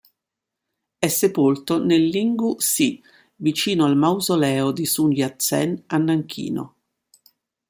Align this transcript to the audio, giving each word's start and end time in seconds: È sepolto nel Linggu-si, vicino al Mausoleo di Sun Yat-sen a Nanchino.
È 0.97 1.07
sepolto 1.07 1.77
nel 1.83 2.03
Linggu-si, 2.07 2.99
vicino 3.35 3.85
al 3.85 3.95
Mausoleo 3.95 4.71
di 4.71 4.87
Sun 4.87 5.11
Yat-sen 5.11 5.83
a 5.85 5.97
Nanchino. 5.99 6.75